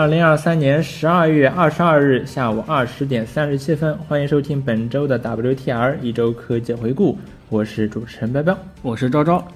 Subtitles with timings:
[0.00, 7.18] 二零二三年十二月二十二日下午二十点三十七分，欢迎收听本周的 WTR 一周科技回顾。
[7.50, 9.46] 我是主持人彪彪，我是昭昭。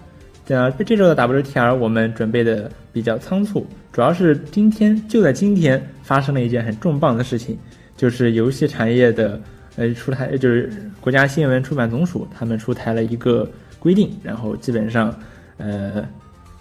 [0.46, 7.58] 那这周的 WTR 我们准备的比较仓促，主要是今天就在今天发生了一件很重磅的事情，
[7.96, 9.40] 就是游戏产业的
[9.76, 15.18] 呃出台，就是国家新闻出版总署他们出台了一个规定，然后基本上
[15.57, 16.07] 呃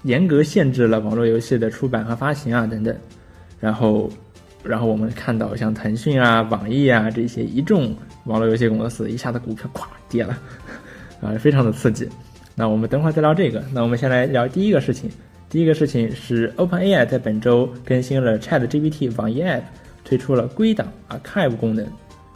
[0.04, 2.96] 严格限制了网络游戏的出版和发行啊等等。
[3.64, 4.10] 然后，
[4.62, 7.96] 然后我们看到像腾讯啊、网易啊这些一众
[8.26, 10.38] 网络游戏公司一下子股票咵跌了，
[11.22, 12.06] 啊，非常的刺激。
[12.56, 13.64] 那我们等会儿再聊这个。
[13.74, 15.10] 那我们先来聊第一个事情。
[15.50, 19.62] 第一个事情是 OpenAI 在本周更新了 ChatGPT 网页 App，
[20.04, 21.88] 推出了归档 Archive 功能。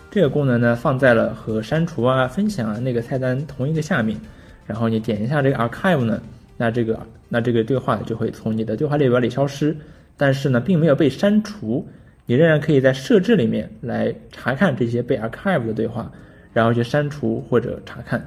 [0.09, 4.17] 这个功能呢放在了和删除啊、分享啊那个菜单同一个下面。
[4.65, 6.21] 然后你点一下这个 Archive 呢，
[6.55, 6.97] 那这个
[7.27, 9.75] 那这个对话就会从你的对话列表里消失。
[10.17, 11.87] 但是呢，并没有被删除，
[12.25, 16.11] 你仍然可以在设置里面来查看这些被 archive 的对话，
[16.51, 18.25] 然后去删除或者查看。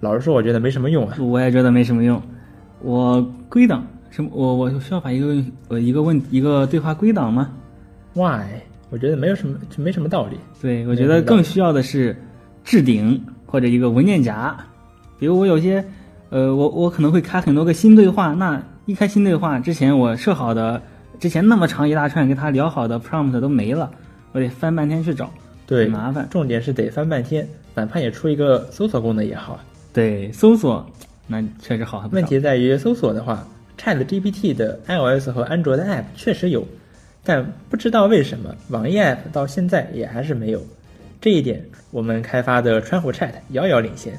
[0.00, 1.16] 老实说，我觉得没什么用啊。
[1.18, 2.20] 我也觉得没什么用。
[2.82, 4.28] 我归档什么？
[4.34, 7.50] 我我需要把一个呃一个问一个对话归档吗
[8.12, 8.42] ？Why？
[8.90, 10.36] 我觉得没有什么，没什么道理。
[10.60, 12.14] 对，我觉得更需要的是
[12.62, 14.54] 置顶或者一个文件夹。
[15.18, 15.82] 比如我有些
[16.28, 20.82] 呃，我我可能会开很多个新对话，那一开新对话之前我设好的。
[21.22, 23.88] 之前那么长一大串跟他聊好的 prompt 都没了，
[24.32, 25.32] 我得翻半天去找，
[25.68, 26.26] 对，麻烦。
[26.28, 29.60] 重点是得翻半天，哪怕也出一个搜索功能也好。
[29.92, 30.84] 对，搜索
[31.28, 32.08] 那确实好。
[32.10, 33.46] 问题在于搜索的话
[33.78, 36.66] ，Chat GPT 的 iOS 和安卓的 App 确实有，
[37.22, 40.60] 但不知道为什么网页 App 到现在也还是没有。
[41.20, 44.12] 这一点，我们开发的川虎 Chat 遥遥领先。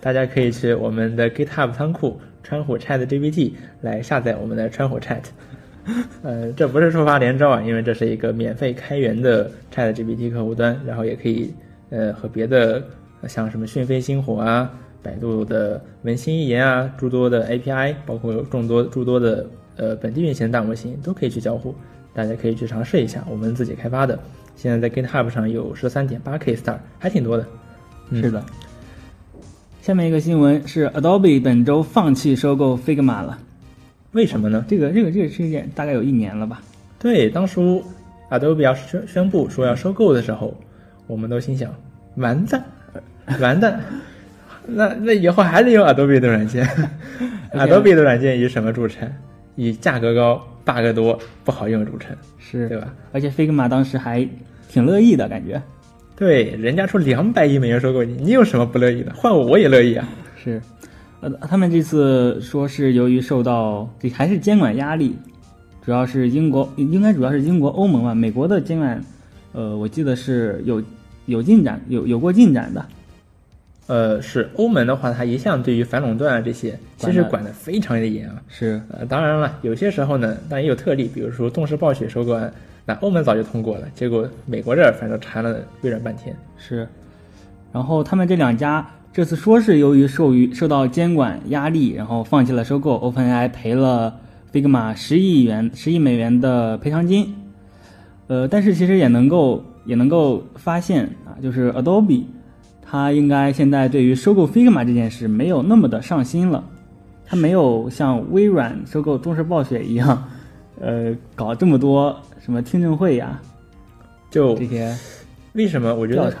[0.00, 5.20] 大家可以去我们的 GitHub 仓库川虎 Chat GPT 来下载我们的川虎 Chat。
[6.22, 11.52] 呃，这不是触发连招啊，因为这是一个免费开源的 ChatGPT 客户端，然后也可以
[11.90, 12.82] 呃和别的
[13.26, 14.70] 像什么讯飞星火啊、
[15.02, 19.46] 百度的文心一言啊诸多的 API，包括众多诸多的
[19.76, 21.74] 呃本地运行大模型都可以去交互，
[22.12, 23.24] 大家可以去尝试一下。
[23.28, 24.18] 我们自己开发的，
[24.56, 27.46] 现在在 GitHub 上有十三点八 K star，还挺多的。
[28.12, 28.44] 是的。
[29.80, 33.38] 下面一个新闻是 Adobe 本周放弃收购 Figma 了。
[34.12, 34.64] 为什么呢？
[34.68, 36.60] 这个这个这个事件大概有一年了吧？
[36.98, 37.82] 对，当初
[38.30, 40.54] Adobe 要宣宣布说要收购的时候，
[41.06, 41.74] 我们都心想
[42.16, 42.64] 完蛋，
[43.40, 43.80] 完蛋，
[44.66, 46.66] 那那以后还得用 Adobe 的软件，
[47.54, 49.10] Adobe 的软件以什么著称？
[49.56, 52.94] 以价格高、bug 多、不好用著称，是对吧？
[53.12, 54.26] 而且 Figma 当时还
[54.68, 55.60] 挺乐意的感觉，
[56.16, 59.12] 对，人家出两百亿美元收购你，你有什么不乐意的？
[59.14, 60.08] 换我我也乐意啊，
[60.42, 60.60] 是。
[61.20, 65.14] 呃，他们这次说是由于受到这还是监管压力，
[65.84, 68.14] 主要是英国，应该主要是英国、欧盟吧。
[68.14, 69.04] 美国的监管，
[69.52, 70.82] 呃，我记得是有
[71.26, 72.86] 有进展，有有过进展的。
[73.86, 78.40] 呃，是欧盟的话，它一向对于反垄断啊这些，其实管的非常的严啊。
[78.48, 82.50] 是，呃，当然了，有些时候呢，但也有特例，比如说动视暴雪收购案，
[82.86, 86.34] 那欧盟早就通过了，结果美国这儿反正缠了微软半天。
[86.56, 86.88] 是，
[87.72, 88.88] 然后他们这两家。
[89.12, 94.20] 这次说是由于受于受到监管压力，然后放弃了收购，OpenAI 赔了
[94.52, 97.34] Figma 十亿元、十亿美元的赔偿金。
[98.28, 102.22] 呃，但是其实也能够也能够发现啊，就是 Adobe，
[102.80, 106.62] 它应该现在对于收购 Figma 这件事没有那么的上心了，
[107.26, 110.24] 它没有像微软收购中视暴雪一样，
[110.80, 113.40] 呃，搞这么多什么听证会呀，
[114.30, 114.96] 就这些，
[115.54, 115.92] 为什么？
[115.92, 116.32] 我觉得，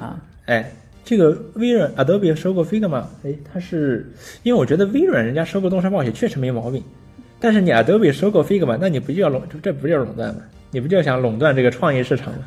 [0.46, 0.70] 哎。
[1.10, 4.08] 这个微软 Adobe 收购 Figma，哎，它是
[4.44, 6.80] 因为我觉得微软人家收购东山暴雪确实没毛病，
[7.40, 10.42] 但是你 Adobe 收购 Figma，那你不就要垄，这不叫垄断吗？
[10.70, 12.44] 你不就想垄断这个创意市场吗？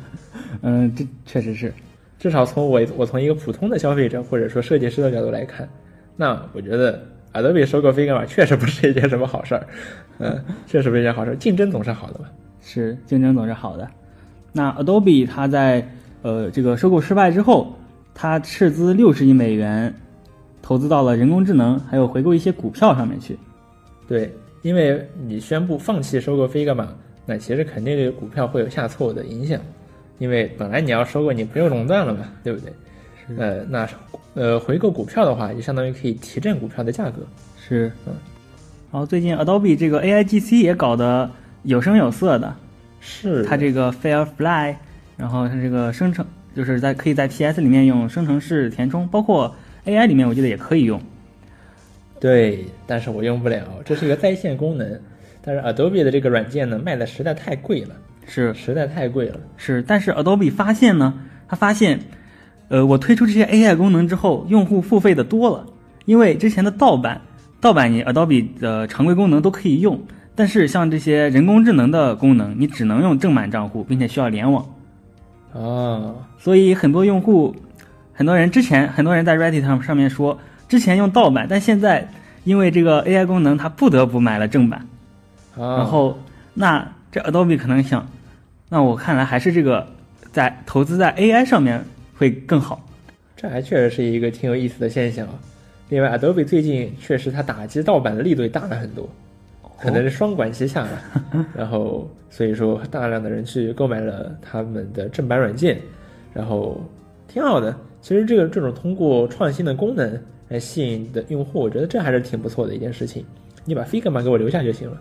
[0.62, 1.70] 嗯，这确实是，
[2.18, 5.68] 至少从我我从一个普通的消费者或者说设计师的角度来看，
[6.16, 6.98] 那我觉得
[7.34, 9.66] Adobe 收购 Figma 确实不是一件什么好事儿，
[10.20, 12.24] 嗯，确实不是一件好事儿，竞争总是好的嘛。
[12.62, 13.86] 是，竞争总是好的。
[14.54, 15.86] 那 Adobe 它在
[16.22, 17.70] 呃这个收购失败之后。
[18.14, 19.92] 他斥资六十亿美元，
[20.62, 23.36] 投资到了人工智能，还有回购一些股票上面去。
[24.06, 24.32] 对，
[24.62, 26.86] 因为你宣布放弃收购 Figma，
[27.26, 29.60] 那其实肯定对股票会有下挫的影响。
[30.18, 32.72] 因为本来你要收购，你不用垄断了嘛，对不对？
[33.36, 33.88] 呃，那
[34.34, 37.26] 呃回购股票的话，就相当于可以提振股票的价格。
[37.58, 38.12] 是，嗯。
[38.92, 41.28] 然后最近 Adobe 这个 AIGC 也搞得
[41.64, 42.54] 有声有色的，
[43.00, 44.76] 是它这个 Firefly，
[45.16, 46.24] 然后它这个生成。
[46.54, 49.54] 就是在可以在 P S 里面用生成式填充，包括
[49.84, 51.00] A I 里面我记得也可以用。
[52.20, 54.98] 对，但是我用不了，这是一个在线功能。
[55.42, 57.90] 但是 Adobe 的这个软件呢，卖的实在太贵了。
[58.26, 59.38] 是实在太贵了。
[59.58, 61.12] 是，但是 Adobe 发现呢，
[61.46, 62.00] 他发现，
[62.68, 65.66] 呃，我推出这些 AI 功能之后，用户付费的多了，
[66.06, 67.20] 因为之前的盗版，
[67.60, 70.00] 盗版你 Adobe 的常规功能都可以用，
[70.34, 74.64] 但是像这些人工智能的功能，你只能用正版账户，并且需要联网，
[75.54, 77.54] 啊，所以很多用户，
[78.12, 82.08] 很多人之前很多人在 Reddit 上上面说，之前用盗版，但现在
[82.42, 84.86] 因为这个 AI 功能，他不得不买了正版。
[85.56, 86.18] 啊然后，
[86.54, 88.06] 那这 Adobe 可能想，
[88.68, 89.86] 那我看来还是这个
[90.32, 91.84] 在投资在 AI 上面
[92.18, 92.84] 会更好。
[93.36, 95.28] 这还确实是一个挺有意思的现象。
[95.90, 99.08] 另外，Adobe 最近确实它打击盗版的力度也大了很多，
[99.84, 101.46] 可能是双管齐下吧。
[101.54, 105.78] 然后，所以说大量的人去购买了他们的正版软件，
[106.32, 106.80] 然后
[107.28, 107.76] 挺好的。
[108.00, 113.24] 其实这个这种通过创新的功能来吸引的用户，我觉得这还是挺不错的一件事情。
[113.64, 115.00] 你把 Figma 给我留下就行了。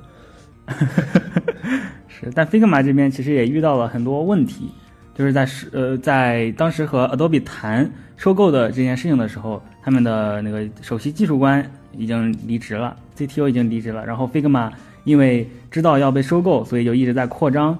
[2.08, 4.70] 是，但 Figma 这边其实也遇到了很多问题，
[5.14, 14.72] 就是在是呃在当时和 Adobe 谈收购的这件事情的时候，他们的那个首席技术官已经离职了，CTO 已经离职了，然后 Figma
[15.04, 17.78] 因为知道要被收购，所以就一直在扩张，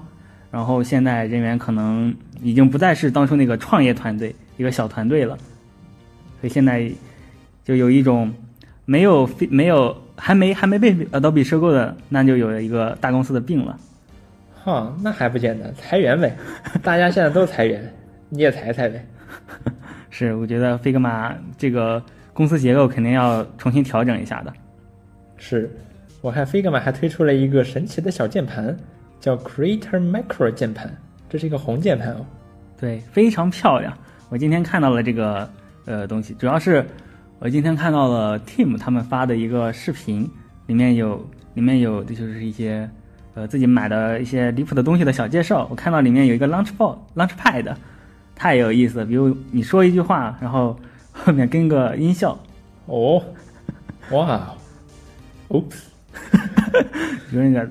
[0.50, 5.36] 然后现在人员可能已经不再是当初那个创业团队一个小团队了，
[6.40, 6.90] 所以现在
[7.64, 8.32] 就有一种
[8.84, 13.78] 没有没有还没还没被 Adobe 收购的，那就有了一个大公司的病了。
[14.62, 16.34] 哈，那还不简单，裁员呗！
[16.82, 17.92] 大家现在都裁员，
[18.30, 19.04] 你也裁裁呗。
[20.08, 22.02] 是，我觉得 Figma 这个
[22.34, 24.52] 公司结构肯定要重新调整一下的。
[25.38, 25.70] 是，
[26.20, 28.76] 我看 Figma 还推出了一个神奇的小键盘，
[29.20, 30.94] 叫 Creator Micro 键盘，
[31.28, 32.26] 这是一个红键盘哦。
[32.78, 33.96] 对，非常漂亮。
[34.28, 35.48] 我今天看到了这个
[35.84, 36.84] 呃东西，主要是
[37.38, 40.28] 我今天看到了 Team 他们发的一个视频，
[40.66, 42.88] 里面有里面有就是一些
[43.34, 45.68] 呃自己买的一些离谱的东西的小介绍。
[45.70, 47.76] 我看到里面有一个 Launchpad Launchpad，
[48.34, 49.06] 太有意思了。
[49.06, 50.76] 比如你说一句话，然后
[51.14, 52.38] 后面跟个音效，
[52.86, 53.22] 哦，
[54.10, 54.54] 哇
[55.48, 55.62] ，Oops，
[57.30, 57.70] 比如那个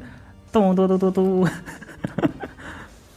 [0.52, 1.48] 咚咚咚咚咚。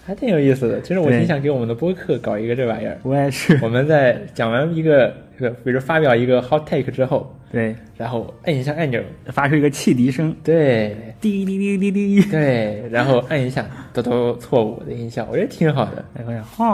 [0.04, 0.80] 还挺有意思的。
[0.82, 1.18] 其实我对。
[1.18, 2.96] 挺想给我们的播客搞一个这玩意儿。
[3.02, 5.08] 我也是，我们在讲完一个
[5.64, 9.02] 比如发表一个 hot take 之后，对，然后按一下按钮，
[9.32, 10.96] 发出一个汽笛声，对。
[11.20, 16.04] 滴滴滴滴滴，对，然后按一下嘟嘟错误的音效，我觉得挺好的。
[16.14, 16.64] 然后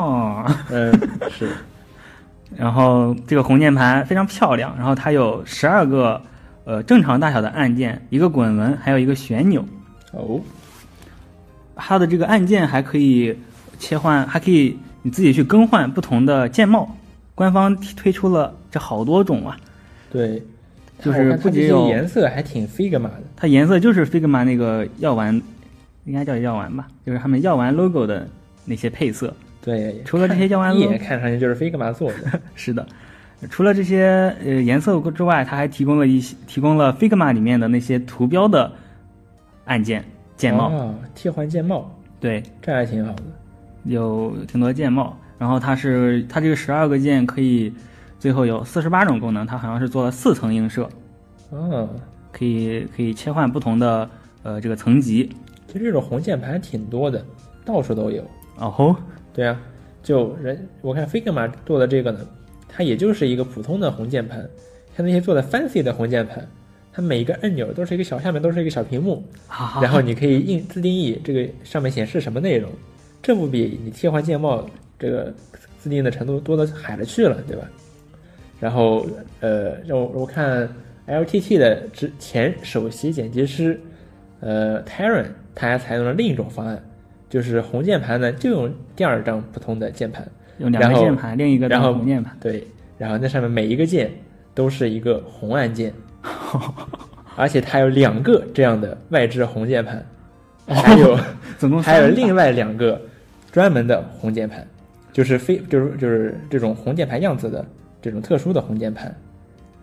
[0.44, 0.93] 哈，嗯，
[1.31, 1.48] 是，
[2.56, 6.20] 然后这个红键盘非常漂亮，然后它有十二个
[6.64, 9.64] 呃正常大小的按键，一个滚轮，还有一个旋钮。
[10.12, 10.40] 哦，
[11.75, 13.37] 它的这个按键还可以
[13.78, 16.96] 切换，还可以你自己去更换不同的键帽。
[17.34, 19.56] 官方推出了这好多种啊，
[20.10, 20.43] 对，
[21.00, 23.22] 就是不仅有颜色还挺 Figma 的。
[23.34, 25.40] 它颜色就是 Figma 那个药丸，
[26.05, 28.28] 应该叫药丸吧，就是他们药丸 logo 的
[28.66, 29.34] 那些配色。
[29.64, 32.40] 对， 除了这些药丸一眼看上去就是 Figma 做的。
[32.54, 32.86] 是的，
[33.48, 38.70] 除了这些呃颜色之外，它还提供了一些提供了 Figma 里面的那些图标的
[39.64, 40.04] 按键
[40.36, 43.22] 键帽，哦，替换键帽，对，这还挺好的。
[43.84, 45.16] 有挺多键帽。
[45.38, 47.72] 然后它是它这个十二个键可以
[48.20, 50.88] 最后有四十八种功能，它好像是做了四层映射，
[51.50, 51.88] 哦，
[52.31, 54.08] 可以可以切换不同的
[54.44, 55.28] 呃这个层级。
[55.66, 57.24] 其实这种红键盘挺多的，
[57.64, 58.22] 到处都有。
[58.58, 58.94] 哦吼，
[59.34, 59.60] 对啊，
[60.03, 62.20] 就人我看 Figma 做的这个呢，
[62.69, 64.39] 它也就是一个普通的红键盘，
[64.96, 66.46] 像那些做的 fancy 的红键盘，
[66.93, 69.24] 它每一个按钮都是一个小，下面都是一个小屏幕，
[69.81, 72.70] 然后你可以印自定义这个上面显示什么内容，
[73.22, 75.32] 这不比你替换键帽这个
[75.79, 77.69] 自定义的程度多的海了去了，对吧？
[78.60, 79.06] 然后
[79.41, 80.69] 呃，让我我看
[81.08, 83.81] LTT 的之前首席剪辑师
[84.41, 86.81] 呃 Taron，他还采用了另一种方案，
[87.32, 92.36] 就是红键盘呢就用第二张普通的键盘，用两个键盘，另一个当然后红键盘。
[92.39, 92.62] 对，
[92.98, 94.12] 然后那上面每一个键
[94.53, 95.91] 都是一个红按键，
[97.34, 100.05] 而且它有两个这样的外置红键盘，
[100.67, 101.19] 还有、
[101.56, 103.01] 总共还有另外两个
[103.51, 104.69] 专门的红键盘，
[105.10, 107.65] 就是非就是就是这种红键盘样子的
[108.03, 109.10] 这种特殊的红键盘，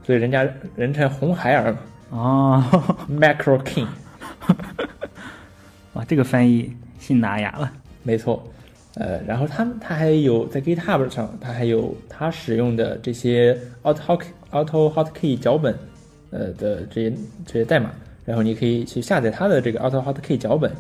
[0.04, 1.80] 所以人家人称红孩儿嘛
[2.12, 2.64] 哦
[3.10, 3.88] ，，Macro King，
[5.94, 7.72] 哇，这个翻译信达雅了。
[8.04, 8.44] 没错。
[8.96, 14.20] 呃，然后他们他还有在 GitHub 上，他还有他使用的这些 Auto
[14.52, 15.74] Auto Hotkey 脚本，
[16.32, 17.14] 呃的这些
[17.46, 17.92] 这些代码，
[18.26, 20.72] 然后你可以去下载他的这个 Auto Hotkey 脚本，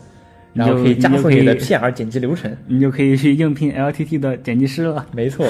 [0.53, 2.51] 然后可以加速你的 PR 剪辑流程。
[2.67, 5.05] 你就可以去应聘 LTT 的剪辑师了。
[5.13, 5.47] 没错，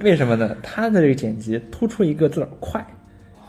[0.00, 0.56] 为什么呢？
[0.62, 2.86] 他的这个剪辑突出一个字儿快，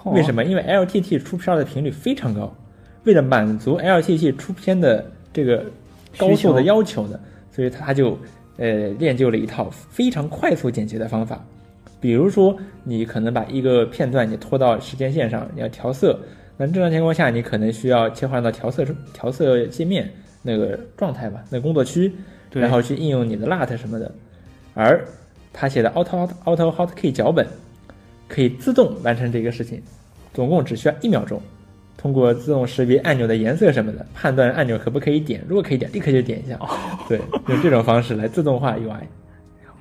[0.05, 0.41] 为什么？
[0.41, 0.49] 么？
[0.49, 2.51] 因为 LTT 出片的频率非常高，
[3.03, 5.65] 为了满足 LTT 出片的这个
[6.17, 7.19] 高速的要求呢，
[7.51, 8.17] 所以他就
[8.57, 11.43] 呃练就了一套非常快速简洁的方法。
[12.01, 16.17] 比如说，你可能把一个片段你拖到时间线上，你要调色，
[16.55, 20.09] 那正常情况下你可能需要切换到调色调色界面
[20.41, 22.13] 那个状态吧，那工作区，
[22.51, 24.09] 然后去应用你的 LUT 什么的。
[24.73, 25.05] 而
[25.51, 27.45] 他写的 Auto Auto Hotkey 脚本
[28.29, 29.81] 可以自动完成这个事情，
[30.33, 31.41] 总共只需要一秒钟。
[32.01, 36.57] 通过自动识别按钮的颜色什么的，判断按钮可不可以点，如果可以点，立刻就点一下。
[37.09, 39.01] 对，用这种方式来自动化 UI。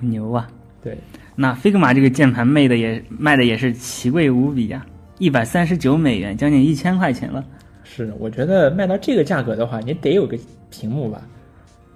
[0.01, 0.49] 牛啊！
[0.83, 0.97] 对，
[1.35, 4.85] 那 Figma 这个键盘卖的也卖的也是奇贵无比啊，
[5.17, 7.45] 一百三十九美元，将近一千块钱了。
[7.83, 10.37] 是，我觉得卖到这个价格的话，你得有个
[10.69, 11.21] 屏幕吧，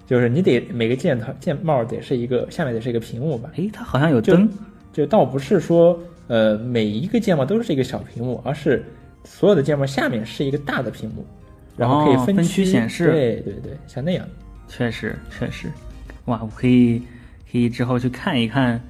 [0.08, 4.50] 就是你得每个键头键帽得是一个下面得是一个屏幕吧，诶，它好像有就灯，
[4.92, 8.84] 就倒不是说呃每一个键帽都是一个小屏幕，而是
[9.24, 11.26] 所有的键帽下面是一个大的屏幕，
[11.78, 14.26] 然后可以哦分区区显示对对对，像那样。
[14.68, 15.68] 确实确实，
[16.26, 17.02] 哇，我可以
[17.52, 18.82] 可以之后去看一看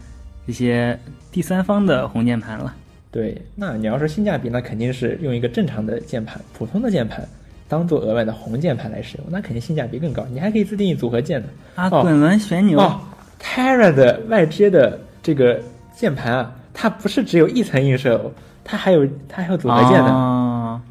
[0.48, 0.98] 这些
[1.32, 2.74] 第三方的红键盘了。
[3.12, 7.28] 对，那你要说性价比，那肯定是用一个正常的键盘，普通的键盘，
[7.68, 10.26] 当做额外的红键盘来使用，那肯定性价比更高。
[10.32, 11.48] 你还可以自定义组合键呢。
[11.76, 13.00] 啊，哦滚轮旋钮，哦
[13.42, 15.62] ，Terra 的外接的这个
[15.96, 18.32] 键盘啊，它不是只有一层映射哦，
[18.64, 20.10] 它还有它还有组合键的。
[20.10, 20.82] 啊，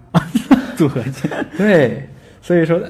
[0.76, 2.08] 组合键，对，
[2.40, 2.80] 所以说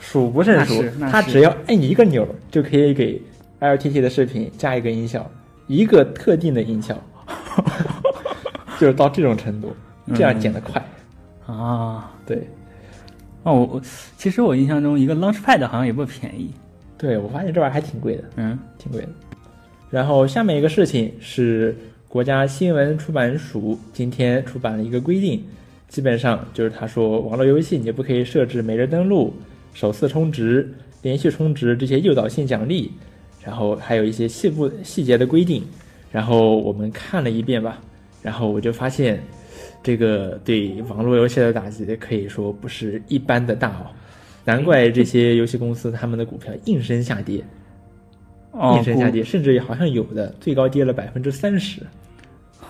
[0.00, 0.82] 数不胜数。
[1.10, 3.20] 它只要按一个钮就可以给
[3.60, 5.30] LTT 的视频加一个音效，
[5.66, 6.96] 一个特定的音效，
[8.78, 9.74] 就是到这种程度，
[10.14, 10.84] 这样剪得快。
[11.46, 12.10] 啊。
[12.26, 12.48] 对，
[13.42, 13.82] 哦，我我
[14.16, 16.50] 其实我印象中一个 Launchpad 好像也不便宜，
[16.96, 19.08] 对我发现这玩意儿还挺贵的，嗯，挺贵的。
[19.90, 21.76] 然后下面一个事情是
[22.14, 25.42] 国家新闻出版署今天出版了一个规定，
[25.88, 29.34] 基本上就是他说网络游戏你不可以设置每日登录、
[29.72, 32.92] 首次充值、连续充值这些诱导性奖励，
[33.42, 35.64] 然后还有一些细部细节的规定。
[36.12, 37.82] 然后我们看了一遍吧，
[38.22, 39.20] 然后我就发现，
[39.82, 43.90] 这个对网络游戏的打击可以说不是一般的大哦，
[44.44, 47.42] 难怪这些游戏公司他们的股票应声下跌。
[48.76, 51.82] 应声下跌，甚至好像有的最高跌了百分之三十，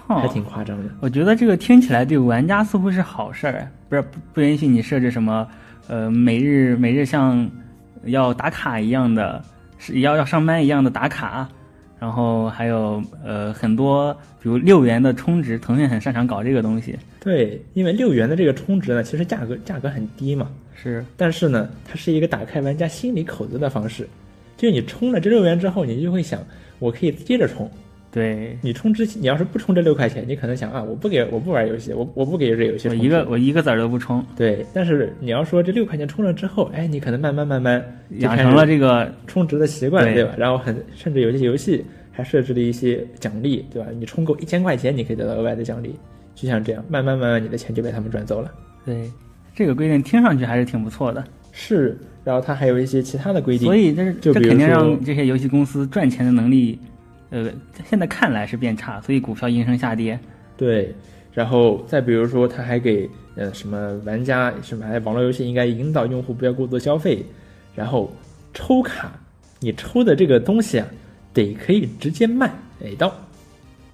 [0.06, 0.90] 哦还挺夸张的。
[1.00, 5.46] 我觉得这个听起来对玩家似乎是好事儿，不是不不允许你设置什么
[5.88, 7.50] 呃每日每日像
[8.04, 9.42] 要打卡一样的，
[9.78, 11.48] 是要要上班一样的打卡，
[11.98, 24.06] 然后还有呃很多比如六元的充值，腾讯很擅长搞这个东西，对，因为六元的这个充值呢，其实价格价格很低嘛，是但是呢，它是一个打开玩家心理口子的方式。
[24.56, 26.40] 就你充了这六元之后，你就会想，
[26.78, 27.68] 我可以接着充。
[28.14, 28.56] 对。
[28.62, 32.96] 你充之前，你要是不充这六块钱，你可能想啊，我不给我不玩游戏，我我不给这游戏充。
[32.96, 40.34] 我一个我一个子儿都不充，对，但是你要说这六块钱充了之后，哎，你可能慢慢慢慢就养成了这个充值的习惯，对对吧？
[40.38, 43.88] 然后很甚至有些游戏还设置了一些奖励，对吧？
[43.98, 45.94] 你充够一千块钱，你可以得到额外的奖励，
[46.36, 48.52] 就像这样，慢慢慢慢你的钱就被他们赚走了。
[48.86, 49.10] 对
[49.54, 56.78] 这个规定听上去还是挺不错的，是，然后它还有一些其他的规定，所以这是这肯定让这些游戏公司赚钱的能力，
[57.34, 57.50] 呃，
[57.90, 60.16] 现在看来是变差，所以股票应声下跌。
[60.56, 60.94] 对，
[61.32, 67.26] 然后再比如说，他还给呃什么玩家什么，还，网络游戏应该引导用户不要过度消费，
[67.74, 68.08] 然后
[68.52, 69.12] 抽卡，
[69.58, 70.86] 你抽的这个东西啊，
[71.32, 72.48] 得可以直接卖
[72.78, 73.12] 给到，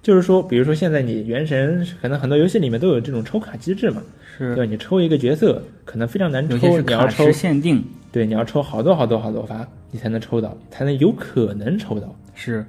[0.03, 4.03] 就是说，比如说现在你原神可能很多游戏里面都有这种抽卡机制嘛，
[4.37, 4.67] 是对？
[4.67, 12.15] 你抽一个角色可能非常难抽，你要抽，限定，对，你要抽好多好多好多发，你才能抽到，才能有可能抽到。
[12.35, 12.63] 是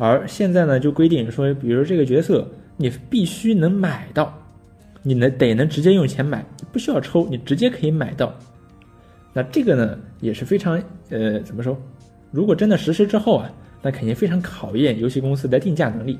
[0.00, 4.32] 而现在呢，就规定说，比如这个角色，你必须能买到，
[5.02, 6.42] 你能得能直接用钱买，
[6.72, 8.34] 不需要抽，你直接可以买到。
[9.34, 11.78] 那这个呢，也是非常呃，怎么说？
[12.30, 13.52] 如果真的实施之后啊，
[13.82, 16.18] 那肯定非常考验游戏公司的定价能力。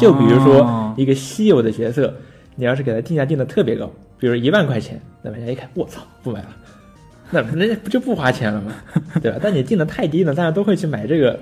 [0.00, 2.12] 就比如说哦一个稀有的角色，
[2.56, 6.48] 你要是给它定价定的特别高，比如一万块钱，那玩家一看，我操，不买了，
[7.30, 8.72] 那那不就不花钱了吗？
[9.22, 9.38] 对吧？
[9.40, 11.38] 但你定的太低呢，大家都会去买这个，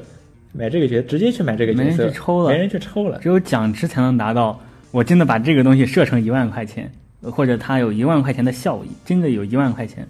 [0.57, 3.19] 买这个角，直接去买这个角没人色，去抽了没人去抽了。
[3.21, 4.59] 只有奖池才能达到。
[4.93, 6.89] 我真的把这个东西设成一万块钱，
[7.21, 10.07] 或者它有一万块钱的效益，真的有一万块钱。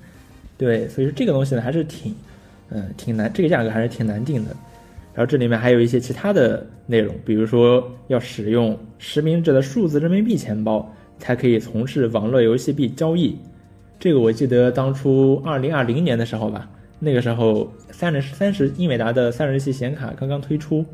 [0.58, 2.14] 对，所以说这个东西呢，还是挺，
[2.68, 4.50] 嗯、挺难，这个价格还是挺难定的。
[5.14, 10.86] 然后这里面还有一些其他的内容，比如说要使用实名制的数字人民币钱包，
[11.18, 13.34] 才可以从事网络游戏币交易。
[13.98, 20.84] 这个我记得当初二零二零年的时候吧，那个时候三十三十英伟达的三十系显卡刚刚推出，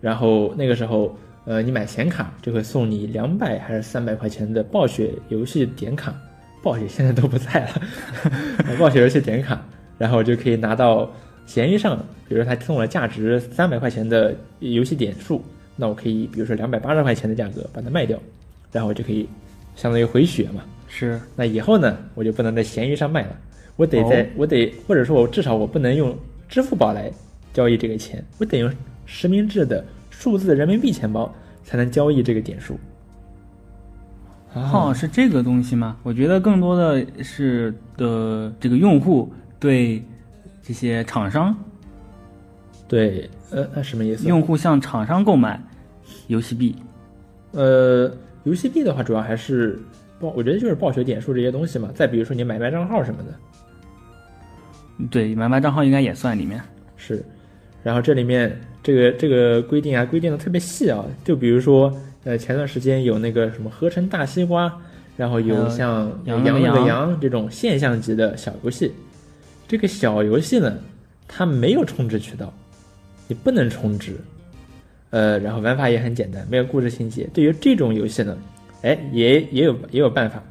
[0.00, 6.14] 然后那个时候，呃，你买显卡就会送你两百还是三百块钱的暴雪游戏点卡，
[6.62, 9.60] 暴雪现在都不在了， 暴雪游戏点卡，
[9.98, 11.10] 然后就可以拿到
[11.46, 11.96] 闲鱼上，
[12.28, 15.42] 比如说他送了价值三百块钱的游戏点数，
[15.76, 18.18] 那我可以比如说两百八十块钱的价格把它卖掉，
[18.70, 19.28] 然后我就可以
[19.74, 20.62] 相当于回血嘛。
[20.86, 23.36] 是，那以后呢，我就不能在闲鱼上卖了，
[23.76, 26.16] 我得在、哦我得或者说我至少我不能用
[26.48, 27.10] 支付宝来
[27.52, 28.72] 交易这个钱，我得用
[29.06, 32.78] 实名制的数字人民币钱包才能交易这个点数。
[34.54, 35.96] 哦，是这个东西吗？
[36.02, 40.02] 我觉得更多的是的这个用户对
[40.62, 41.56] 这些厂商，
[42.86, 44.28] 对，呃，那什么意思？
[44.28, 45.58] 用户向厂商购买
[46.26, 46.76] 游戏币。
[47.52, 48.14] 呃，
[48.44, 49.80] 游戏币的话，主要还是
[50.20, 51.90] 暴，我觉得就是暴雪点数这些东西嘛。
[51.94, 53.34] 再比如说你买卖账号什么的，
[55.10, 56.60] 对，买卖账号应该也算里面。
[56.96, 57.24] 是。
[57.82, 61.04] 然后这里面这个这个规定啊，规定的特别细啊。
[61.24, 61.92] 就比如说，
[62.24, 64.72] 呃，前段时间有那个什么合成大西瓜，
[65.16, 68.92] 然后有有像羊羊羊羊这种现象级的小游戏。
[69.66, 70.78] 这个小游戏呢，
[71.26, 72.52] 它没有充值渠道，
[73.26, 74.16] 你不能充值。
[75.10, 77.28] 呃，然后玩法也很简单，没有故事情节。
[77.34, 78.38] 对于这种游戏呢，
[78.82, 80.42] 哎，也也有也有办法，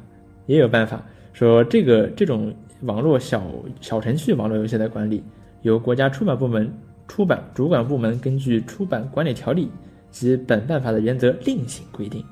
[0.46, 3.42] 也有办法说这个这种网络小
[3.80, 5.22] 小程序网络游戏的管理，
[5.62, 6.72] 由国家出版部门
[7.08, 9.70] 出版主管部门根据出版管理条例
[10.10, 12.24] 及本办法的原则另行规定。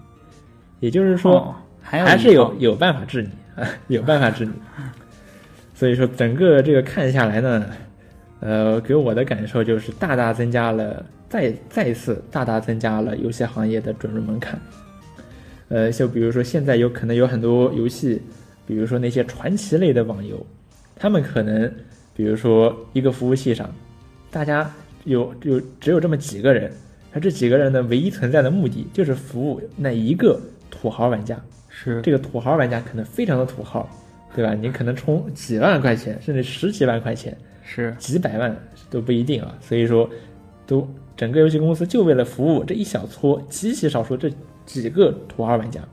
[0.81, 4.53] 也就是说，哦还还是有有办法治你啊， 有办法治你。
[5.75, 7.67] 所以说，整个这个看下来呢，
[8.41, 14.61] 呃，给我的感受就是大大增加了，再再一次大大增加了游戏行业的准入门槛。
[15.69, 18.21] 呃，就比如说现在有可能有很多游戏，
[18.71, 20.47] 比如说那些传奇类的网游，
[20.95, 21.69] 他们可能，
[22.15, 23.69] 比如说一个服务器上，
[24.31, 24.73] 大家
[25.03, 26.73] 有有只有这么几个人，
[27.13, 31.37] 而这几个人的唯一存在的目的就是服务那一个土豪玩家。
[31.69, 33.89] 是这个土豪玩家可能非常的土豪，
[34.37, 34.55] 对吧？
[34.55, 38.57] 你可能充几万块钱，甚至十几万块钱，是几百万
[38.89, 39.59] 都不一定啊。
[39.61, 40.09] 所以说，
[40.65, 44.31] 都整个游戏公司就为了服务这一小撮极其少数这
[44.65, 45.89] 几个土豪玩家，像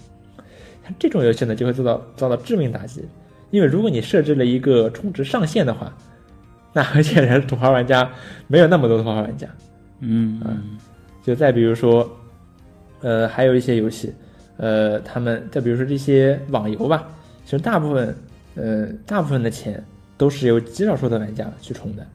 [0.99, 3.03] 这种游戏呢就会遭到遭到致命打击。
[3.49, 5.95] 因为如果你设置了一个充值上限的话，
[6.73, 8.09] 那很显然土豪玩家
[8.47, 9.47] 没有那么多土豪玩家。
[10.01, 10.77] 嗯嗯
[11.23, 12.09] 就再比如说，
[13.01, 14.13] 呃，还有一些游戏，
[14.57, 17.07] 呃，他们再比如说这些网游吧，
[17.45, 18.15] 其实大部分，
[18.55, 19.83] 呃，大部分的钱
[20.17, 22.05] 都是由极少数的玩家去充的，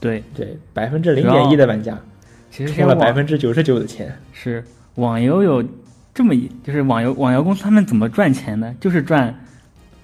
[0.00, 1.98] 对，对，百分之零点一的玩家
[2.50, 5.62] 其实充了网百分之九十九的钱，是网游有
[6.14, 8.72] 这么一，就是网游网游公司他们怎么赚钱呢？
[8.80, 9.34] 就是赚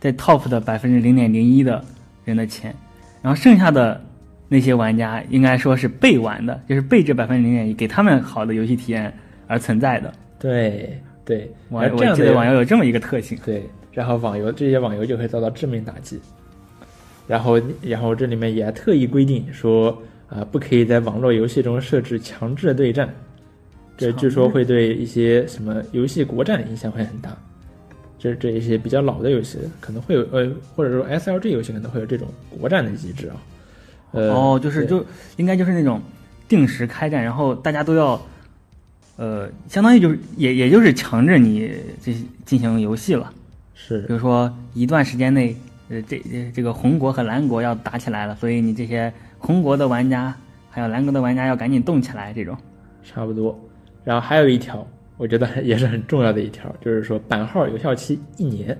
[0.00, 1.84] 在 top 的百分之零点零一的
[2.24, 2.74] 人的钱，
[3.22, 4.02] 然后剩下的
[4.48, 9.12] 那些玩家应该说是被玩的，就是被这百分之零点一给他们好的游戏体验
[9.46, 10.12] 而存在的。
[10.38, 13.38] 对对，网而这样的我记得网游有这么一个特性。
[13.44, 16.20] 对，然后网游这些网游就会遭到致命打击。
[17.28, 19.96] 然后，然后这里面也特意规定说，
[20.28, 23.08] 啊、不可以在网络游戏中设置强制对战，
[24.00, 27.36] 这据说会对一些什么游戏国战影响会很大。
[28.18, 33.36] 这这一些比较老的游戏可能会有，呃，或者说 SLG 游戏可能会有这种国战的机制啊。
[34.12, 35.04] 呃、哦，就是就
[35.36, 36.00] 应该就是那种
[36.48, 38.20] 定时开战，然后大家都要，
[39.16, 41.70] 呃，相当于就是也也就是强制你
[42.02, 42.12] 这
[42.44, 43.32] 进行游戏了。
[43.74, 45.56] 是比如说一段时间内，
[45.88, 50.34] 呃，这这这个红国和蓝国要打起来了，所以你这些红国的玩家
[50.70, 52.56] 还有蓝国的玩家要赶紧动起来，这种。
[53.02, 53.58] 差不多。
[54.04, 54.86] 然后还有一条，
[55.16, 58.76] 我觉得 也是很重要的一条，就是说版号有效期一年。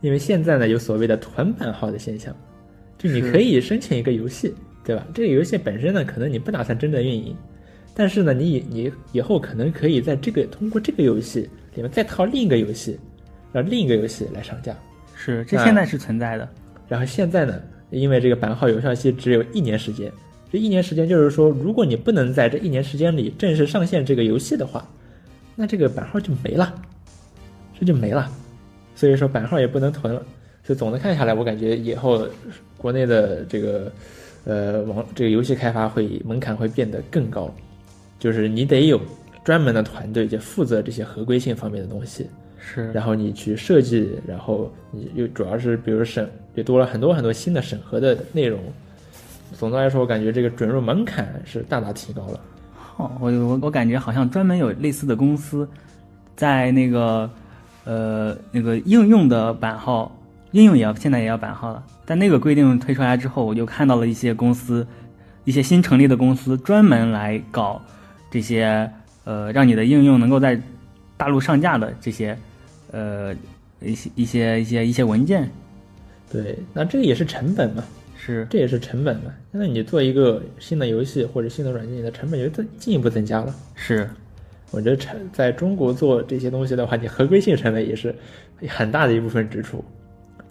[0.00, 2.34] 因为现在呢有所谓的团版号的现象，
[2.98, 5.06] 就你可以申请一个游戏，对吧？
[5.14, 7.34] 这个游戏本身呢，可能你不打算真正运营，
[7.94, 13.00] 但是呢，你以你以后可能可以在这个通过这个游戏里面再套另一个游戏，
[13.50, 14.76] 让另一个游戏来上架。
[15.16, 16.46] 是，这现在是存在的。
[16.86, 20.12] 然后现在呢，因为这个版号有效期只有一年时间，
[20.54, 24.88] 这一年时间就是说，如果你不能在这一年时间里正式上线这个游戏的话，
[25.56, 26.72] 那这个版号就没了，
[27.76, 28.30] 这就没了。
[28.94, 30.24] 所以说版号也不能囤了。
[30.62, 32.24] 所以总的看下来，我感觉以后
[32.76, 33.90] 国内的这个
[34.44, 37.52] 呃网这个游戏开发会门槛会变得更高，
[38.20, 39.00] 就是你得有
[39.42, 42.28] 专门的团队就负责这些合规性方面的东西。
[42.60, 48.60] 是，然后你去设计，然后你又主要是比如审，也多了很多很多新的审核的内容。
[49.58, 52.40] 总的来说，我感觉这个准入门槛是大大提高了。
[52.96, 55.68] 哦，我我我感觉好像专门有类似的公司，
[56.36, 57.30] 在那个
[57.84, 60.16] 呃那个应用的版号，
[60.52, 61.82] 应用也要现在也要版号了。
[62.04, 64.86] 但那个规定推出来之后，我就看到了一些公司，
[65.44, 67.80] 一些新成立的公司专门来搞
[68.30, 68.88] 这些
[69.24, 70.60] 呃让你的应用能够在
[71.16, 72.36] 大陆上架的这些
[72.92, 73.34] 呃
[73.80, 75.50] 一些一些一些一些文件。
[76.30, 77.82] 对，那这个也是成本嘛。
[78.24, 79.34] 是这也是成本嘛。
[79.50, 83.54] 那你做一个新的游戏或者新的软件，你的成本就增进一步增加了。
[83.74, 84.08] 是，
[84.70, 88.14] 我觉得成在中国做这些东西的话，你合规性成本也是
[88.68, 89.84] 很大的一部分支出。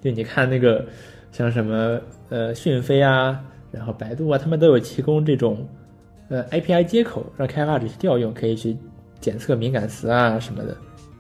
[0.02, 0.86] 就你看那个
[1.32, 5.68] 像什么呃讯飞啊，然后百度啊，他们都有提供这种
[6.30, 8.78] 呃 API 接口，让开发者去调用，可以去
[9.20, 10.78] 检测敏感词啊什么的，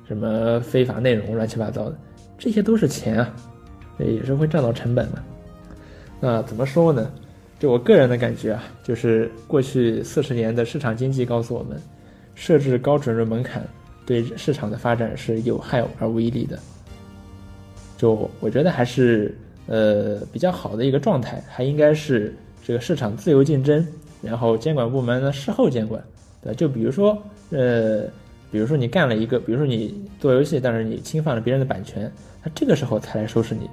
[0.07, 1.97] 什么非法内容乱七八糟的，
[2.37, 3.35] 这些都是钱啊，
[3.97, 5.23] 也是会占到成本的。
[6.25, 7.11] 那怎么说呢？
[7.59, 11.77] 就我个人的感觉啊，就是过去四十年的市场经济告诉我们，
[12.33, 13.61] 设置高准入门槛
[14.05, 16.57] 对市场的发展是有害而无一利的。
[17.97, 22.33] 就我觉得还是呃比较好的一个状态，还应该是
[22.65, 23.85] 这个市场自由竞争，
[24.21, 26.01] 然后监管部门呢事后监管，
[26.41, 26.55] 对？
[26.55, 28.03] 就比如说呃，
[28.49, 32.09] 比如说你干了一个，比如说你做游戏，但是你侵犯了别人的版权，
[32.41, 33.69] 那这个时候才来收拾你，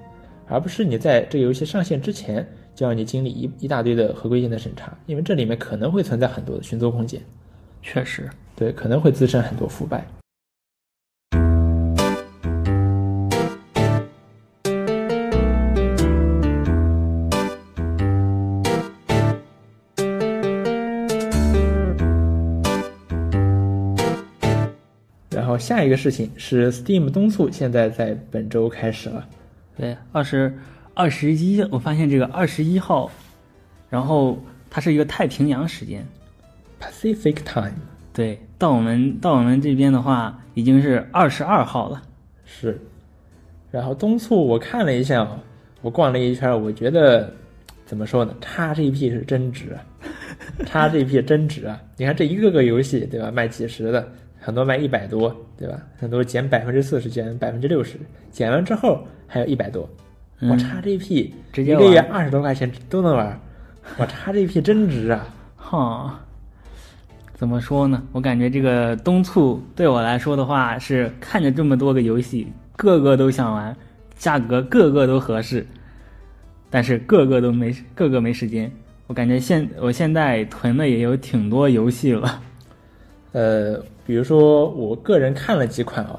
[0.52, 7.22] 而不是你在这个游戏上线之前就要你经历一一大堆的合规性的审查，因为这里面可能会存在很多的寻租空间，
[7.82, 10.04] 确实，对，可能会滋生很多腐败。
[25.30, 29.28] 然后下一个事情是 Steam 东促，现在在本周开始了。
[29.76, 30.56] 对，二十
[30.94, 33.10] 二十一，我发现这个二十一号，
[33.88, 36.06] 然后它是一个太平洋时间
[36.80, 37.74] ，Pacific Time
[38.12, 42.02] 对，到我们到我们这边的话，已经是二十二号了。
[42.44, 42.80] 是，
[43.70, 45.26] 然后东促我看了一下，
[45.80, 47.32] 我逛了一圈，我觉得
[47.86, 49.82] 怎么说呢？XGP 是真值啊
[50.64, 51.80] ，XGP 真值啊！
[51.96, 53.30] 你看这一个个游戏，对吧？
[53.30, 55.78] 卖几十的，很多卖一百多，对吧？
[55.98, 57.98] 很多减百分之四十，减百分之六十，
[58.30, 59.82] 减完之后还有一百多。
[60.40, 63.38] 我嗯 XGP 直接一个月二十多块钱都能玩，
[63.98, 65.28] 我 XGP 真值啊！
[65.56, 66.20] 哈，
[67.34, 68.02] 怎么说呢？
[68.12, 73.76] 我感觉这个冬促对我来说的话，是看着这么多个游戏，个个都想玩，
[74.16, 75.66] 价格个个都合适，
[76.70, 78.72] 但是个个都没个个没时间。
[79.06, 82.42] 我感觉现我现在囤的也有挺多游戏了。
[83.32, 86.18] 呃，比如说我个人看了几款啊，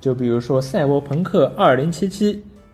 [0.00, 2.08] 就比如说《赛博朋克2077》，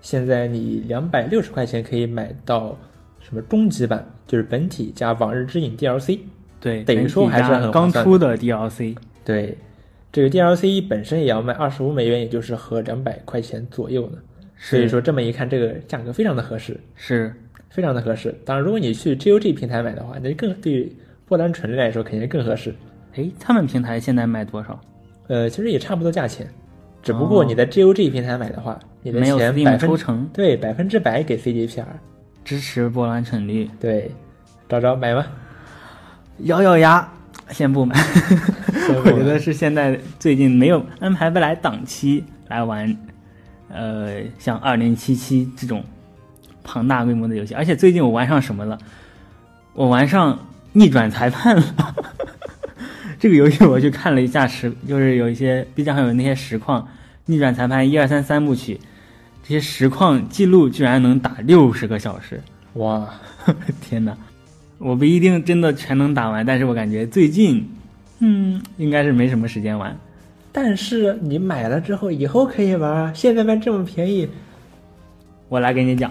[0.02, 2.76] 现在你两百六十块钱可以买到
[3.20, 6.18] 什么终极版，就是本体加往日之影 DLC。
[6.60, 8.94] 对，等于说还是很划算刚出的 DLC。
[9.24, 9.56] 对，
[10.12, 14.18] 这个 DLC 本身也要卖二十五美元，也就是合两百块钱左右呢。
[14.58, 17.34] 所以说这么一看，这个价格非常的合适，是，
[17.70, 18.38] 非常的合适。
[18.44, 20.92] 当然，如果你去 GOG 平台买的话，那更对
[21.24, 22.74] 波兰纯来说肯定更合适。
[23.16, 24.78] 哎，他们平台现在卖多少？
[25.28, 26.48] 呃，其实也差不多价钱，
[27.02, 31.84] 只不过你在 GOG 平台买的话，钱百分抽成，对百分之百给 CDPR，
[32.44, 34.10] 支持波兰蠢绿，对，
[34.68, 35.26] 找找买吧。
[36.44, 37.08] 咬咬牙，
[37.50, 37.94] 先不买。
[39.04, 42.96] 我觉得是现在最近没有安排不来档期来玩，
[43.68, 45.84] 呃，像二零七七这种
[46.64, 47.54] 庞大规模的游戏。
[47.54, 48.78] 而且最近我玩上什么了？
[49.74, 50.38] 我玩上
[50.72, 51.62] 逆转裁判了。
[53.20, 56.88] 这个游戏我去看了一下实，就是有一些 B 站上有那些实况，
[57.26, 58.80] 逆转裁判一二三三部曲，
[59.42, 62.40] 这些实况记录居然能打六十个小时。
[62.72, 63.06] 哇，
[63.82, 64.16] 天哪！
[64.78, 67.68] 我不一定真的全能打完，但是我感觉最近，
[68.20, 69.94] 嗯，应该是没什么时间玩。
[70.50, 73.12] 但是你买了之后，以后可以玩啊！
[73.14, 74.26] 现在卖这么便宜，
[75.50, 76.10] 我来给你讲，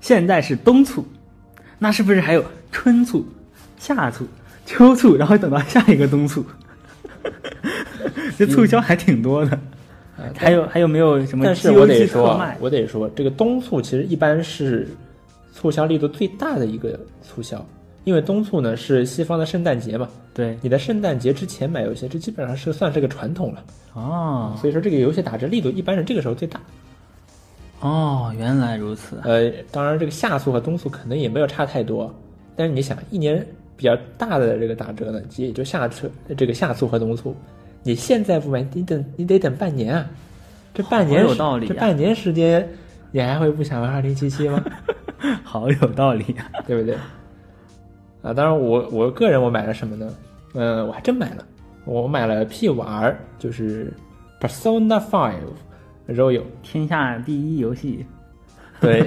[0.00, 1.06] 现在是冬促，
[1.78, 3.24] 那是不是还有春促、
[3.78, 4.26] 夏促、
[4.66, 6.44] 秋促，然后等到下一个冬促？
[8.38, 9.52] 这促销还挺多的。
[9.52, 9.60] 啊
[10.36, 12.40] 还有还有没有什么但是我得说？
[12.60, 14.86] 我得说，这个冬促其实一般是
[15.52, 17.64] 促销力度最大的一个促销，
[18.04, 23.64] 因为冬促呢是西方的圣诞节嘛，对，你在圣诞节之前买游戏，这基本上是算是个传统了。
[23.94, 26.60] 哦所以说这个游戏打折力度一般是这个时候最大。
[27.80, 29.18] 哦，原来如此。
[29.24, 32.14] 呃，当然这个夏促和冬促可能也没有差太多，
[32.54, 33.44] 但是你想，一年
[33.82, 37.34] 比较大的这个打折呢，也就下促这个夏促和冬促，
[37.82, 40.06] 你现在不买，你等你得等半年啊，
[40.72, 42.68] 这半年有道理啊这半年时间，
[43.10, 44.62] 你还会不想玩二零七七吗？
[45.42, 46.46] 好有道理啊！
[46.64, 46.94] 对不对？
[48.22, 50.14] 啊，当然我我个人我买了什么呢？
[50.54, 51.44] 嗯、我还真买了，
[51.84, 53.92] 我买了 P 五 R，就是
[54.40, 55.42] Persona Five
[56.08, 56.44] Royal。
[56.62, 58.06] 天下第一游戏，
[58.80, 59.00] 对，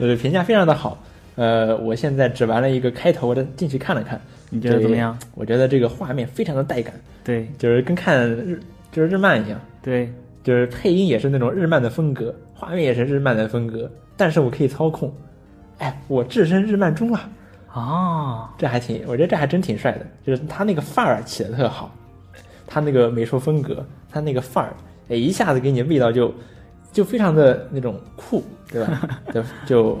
[0.00, 1.00] 呃， 评价非常的好。
[1.40, 5.18] 呃，我现在只玩了一个开头，我再进去看了看，你觉得怎么样？
[5.34, 6.92] 我觉得这个画面非常的带感，
[7.24, 7.48] 对。
[7.56, 8.60] 就是跟看日
[8.92, 10.12] 就是日漫一样，对，
[10.44, 15.10] 就是配音也是那种日漫的风格，画面也是日漫的风格，但是我可以操控，
[15.78, 17.30] 哎，我置身日漫中啊，
[17.72, 21.90] 哦，这还挺，我觉得这还真挺帅的，就是他那个范儿起的特好，
[22.66, 24.74] 他那个美术风格，他那个范儿，
[25.08, 26.34] 哎，一下子给你味道就
[26.92, 29.08] 就非常的那种酷，对吧？
[29.32, 29.98] 就就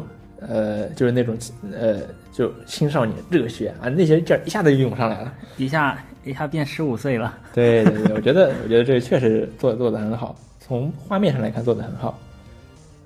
[0.48, 1.36] 呃就是那种
[1.72, 2.00] 呃
[2.32, 5.32] 就青少年热血啊那些劲儿一下子就涌上来了。
[5.56, 7.38] 一下一下变十五岁了。
[7.52, 12.18] 对对对，我觉得 我觉得这个确实做做的很好，从画面上来看做的很好。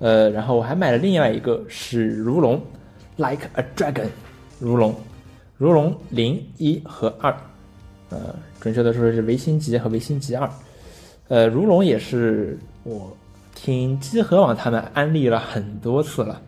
[0.00, 2.60] 呃，然后我还买了另外一个是如龙
[3.16, 4.08] ，Like a Dragon，
[4.58, 4.94] 如龙，
[5.56, 7.34] 如龙零一和二，
[8.10, 10.50] 呃，准确的说是维新集和维新集二。
[11.28, 13.16] 呃，如龙也是我
[13.54, 16.42] 听机核网他们安利了很多次了，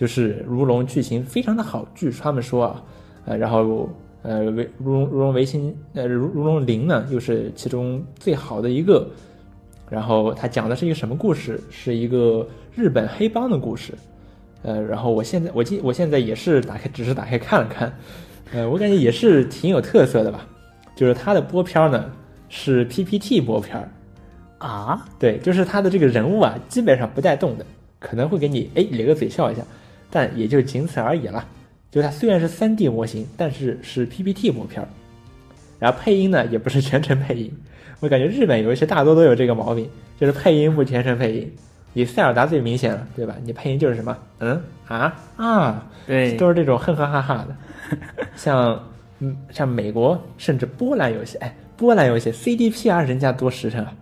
[0.00, 2.82] 就是如龙剧情非常的好，据他们说啊，
[3.26, 3.86] 呃，然后
[4.22, 9.06] 呃维如龙如龙维新呃如如龙零呢又是其中最好的一个，
[9.90, 11.60] 然后它讲的是一个什么故事？
[11.68, 13.92] 是一个日本黑帮的故事，
[14.62, 17.94] 呃，然后我现在我记我现在也是打开只是打开看了看，
[18.54, 20.48] 呃，我感觉也是挺有特色的吧，
[20.96, 22.10] 就是它的播片儿呢
[22.48, 23.86] 是 PPT 播片儿。
[24.56, 27.66] 啊，对，就是他的这个人物啊，基本上不带动的，
[27.98, 29.62] 可能会给你哎咧个嘴笑一下，
[30.10, 31.46] 但也就仅此而已了。
[31.90, 34.88] 就它虽然是 3D 模型，但是是 PPT 模片儿，
[35.78, 37.52] 然后配音呢也不是全程配音。
[38.00, 41.52] 我感觉日本游戏大多都有这个毛病，就是配音不全程配音。
[41.92, 43.34] 你塞尔达最明显了，对吧？
[43.42, 47.96] 你配音就是什么嗯啊啊，对，都是这种哼哼哈哈的。
[48.36, 48.80] 像
[49.18, 53.92] 嗯像美国甚至波兰游戏，哎，波兰游戏 CDPR 人家多实诚啊。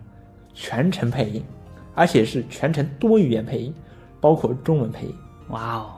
[0.53, 1.41] 全程配音，
[1.95, 3.73] 而且是全程多语言配音，
[4.19, 5.15] 包括中文配音。
[5.47, 5.89] 哇哦，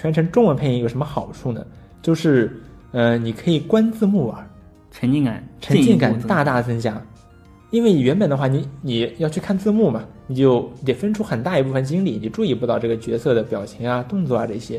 [0.00, 1.66] 全程中文配音有什么好处呢？
[2.00, 2.56] 就是，
[2.92, 4.48] 呃，你可以关字幕玩，
[4.92, 7.02] 沉浸感，沉浸感大大增加。
[7.70, 14.76] 因为原本的话，你你要去看字幕嘛，你就得分出很大一部分精力，你注意不到这个角色的表情啊、动作啊这些。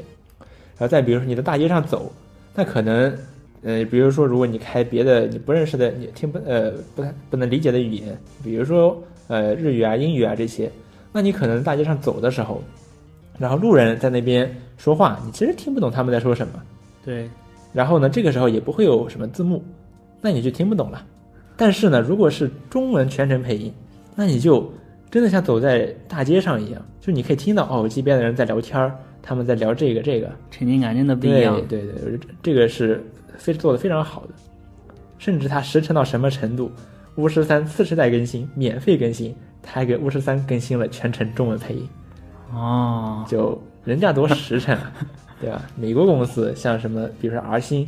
[0.77, 2.10] 然后再比如说你在大街上走，
[2.55, 3.13] 那可能，
[3.62, 10.71] 呃，比如说如果你开别的你不认识的、你听不呃不太不能理解的语言，比如说呃日语啊、英语啊这些，
[11.12, 12.63] 那你可能大街上走的时候，
[13.38, 16.53] 然后路人在那边说话，你其实听不懂他们在说什么。
[17.05, 17.29] 对，
[17.71, 19.63] 然后呢，这个时候也不会有什么字幕，
[20.21, 21.05] 那你就听不懂了。
[21.55, 23.71] 但是呢，如果是中文全程配音，
[24.15, 24.71] 那你就
[25.11, 31.61] 真的像走在大街上一样，就你可以听到哦，这边的人在聊天儿，他们在聊这个这个，沉浸感真的不一对样。
[31.67, 33.05] 对对，这这个是
[33.37, 34.29] 非做的非常好的，
[35.17, 36.71] 甚至它实诚到什么程度？
[37.15, 41.89] 巫师三次世代更新，免费更新，他还给巫师三更新了全程中文配音。
[42.53, 44.91] 哦，就人家多实诚啊，
[45.41, 45.61] 对吧？
[45.75, 47.87] 美国公司像什么，比如说 R 星、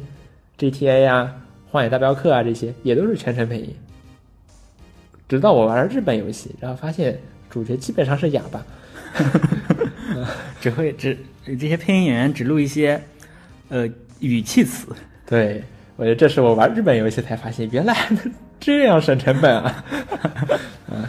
[0.57, 1.33] GTA 呀、
[1.69, 3.75] 荒野大镖客啊这些，也都是全程配音。
[5.27, 8.65] 直到我玩了日本游戏，然后发现主角基本上是哑巴。
[10.59, 13.01] 只会只这些配音演员只录一些
[13.69, 14.87] 呃语气词。
[15.25, 15.63] 对，
[15.95, 19.83] 我觉得这是我玩日本游戏才发现，原来还能这样省成本啊。
[20.89, 21.05] 嗯，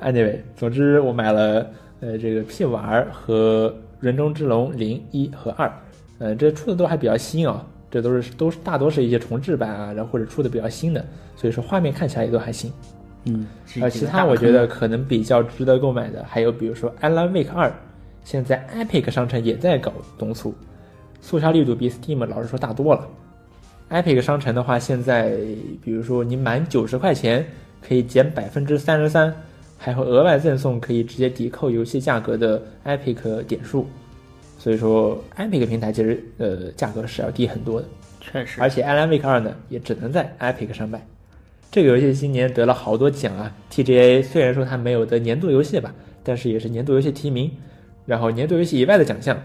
[0.00, 3.74] anyway，总之我买了呃这个 P 五 R 和
[4.04, 5.72] 人中之龙零一和二，
[6.18, 11.02] 呃这出的都还比较新啊、这都是都是大多是一些重置版啊，然后或者出的比较新的，
[11.36, 12.70] 所以说画面看起来也都还行。
[13.24, 17.68] 嗯，是呃，几个大其他我觉得可能比较值得购买的，还有比如说《Alan Wake 二》，
[18.22, 20.54] 现在 Epic 商城也在搞东促，
[21.22, 23.08] 促销力度比 Steam 老实说大多了。
[23.88, 25.38] Epic 商城的话，现在
[25.82, 27.46] 比如说你满九十块钱
[27.80, 29.34] 可以减百分之三十三，
[29.84, 33.84] 还会额外赠送可以直接抵扣游戏价格的 Epic 点数，
[34.58, 37.86] 所以说 Epic 平台其实呃价格是要低很多的。
[38.18, 41.06] 确实而且《Alan Wake 2》呢，也只能在 Epic 上卖。
[41.70, 47.50] 这个游戏今年得了好多奖啊！TGA 虽然说它没有得年度游戏吧，但是也是年度游戏提名。
[48.06, 49.36] 然后年度游戏以外的奖项，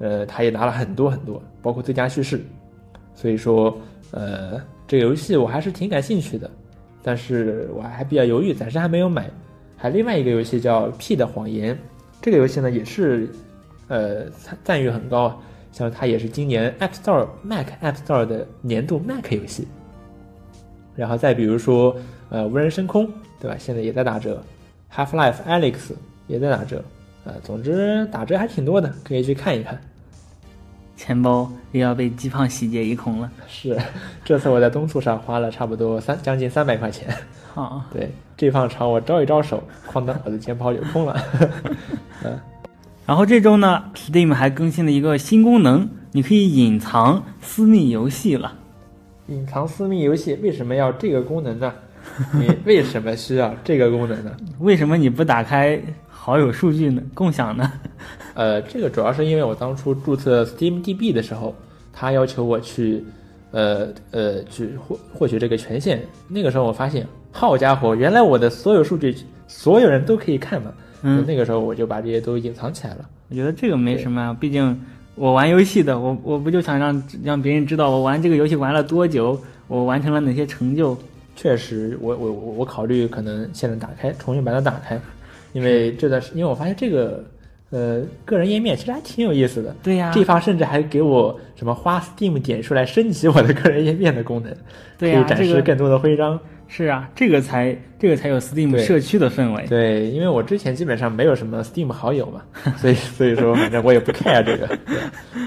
[0.00, 2.40] 呃，它也拿了很多很多，包括最佳叙事。
[3.14, 3.78] 所以说，
[4.10, 6.50] 呃，这个游戏我还是挺感兴趣的，
[7.00, 9.30] 但是我还比较犹豫，暂时还没有买。
[9.84, 11.74] 还另外一个游戏叫《P 的谎言》，
[12.22, 13.28] 这个游戏呢也是，
[13.88, 15.36] 呃，赞赞誉很高啊。
[15.72, 19.68] 像它也是今年 App Store Mac App Store 的年度 Mac 游戏。
[20.96, 21.94] 然后再比如说，
[22.30, 23.06] 呃，无人升空，
[23.38, 23.58] 对吧？
[23.58, 24.42] 现在也在打折
[24.90, 25.92] ，Half Life Alex
[26.28, 26.82] 也在打折，
[27.24, 29.78] 呃，总之打折还挺多的，可以去看一看。
[30.96, 33.30] 钱包又要被鸡胖洗劫一空了。
[33.48, 33.76] 是，
[34.24, 37.08] 这次我在东促上花了差不多三将近三百块钱，
[37.52, 41.16] 好， 对，这胖朝我招一招手，哐当，我的钱包就空了。
[42.24, 42.38] 嗯
[43.06, 48.54] 然后这周呢，Steam 还更新了一个新功能，你可以隐藏私密游戏了。
[49.26, 51.70] 隐藏私密游戏为什么要这个功能呢？
[52.32, 54.34] 你为什么需要这个功能呢？
[54.58, 55.78] 为什么你不打开
[56.24, 57.02] 好友数据呢？
[57.12, 57.70] 共享呢？
[58.32, 61.54] 呃，这个主要是因为我当初注册 SteamDB 的时候，
[61.92, 63.04] 他要求我去，
[63.50, 66.00] 呃呃，去获获取这个权限。
[66.26, 69.14] 那个时候我发现，好家伙，原来我的所有数据
[69.46, 70.72] 所有人都可以看嘛。
[71.02, 73.06] 嗯，那个时候我就把这些都隐藏起来了。
[73.28, 74.80] 我觉得这个没什么啊，毕竟
[75.16, 80.96] 我玩游戏的，我我不就想让让别人知道我玩这个游戏玩了多久，我完成了哪些成就。
[81.36, 84.98] 确实，我我我我考虑可能现在打开，重新把它打开，
[85.54, 87.24] 因为这段时，因为我发现这个
[87.70, 89.74] 呃个人页面其实还挺有意思的。
[89.82, 94.52] 对呀，这方甚至还给我什么花 Steam 点数来升级我的个人页面的功能，
[94.98, 96.38] 对呀，可以展示更多的徽章。
[96.66, 99.64] 是啊，这个才这个才有 Steam 社区的氛围。
[99.68, 102.42] 对，因为我之前基本上没有什么 Steam 好友嘛，
[102.78, 104.76] 所以所以说反正我也不 care 这个。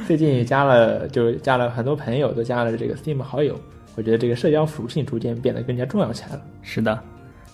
[0.05, 3.59] 最近加了，就加了很多朋友都加了这个 Steam 好友，
[3.95, 6.41] 我觉得这个社交属性逐渐变得更加重要起来了。
[6.61, 6.97] 是的，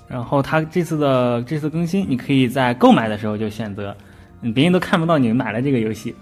[0.08, 3.96] 然后它这次的这次更新，你可以在购买的时候就选择，
[4.42, 6.16] 嗯，别人都看不到你买了这个游戏。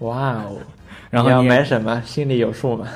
[0.00, 0.56] 哇哦，
[1.10, 2.86] 然后你要买什么，心里有数吗？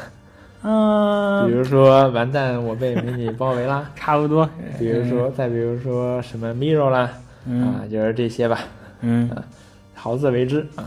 [0.62, 4.48] 嗯， 比如说完蛋，我被美女包围啦， 差不多。
[4.78, 7.10] 比如说，再比如说什么 Mirror 啦，
[7.48, 8.60] 啊，就是这些吧。
[9.00, 9.28] 嗯，
[9.94, 10.84] 好自为之啊。